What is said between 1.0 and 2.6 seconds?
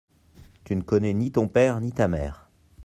ni ton père ni ta mère.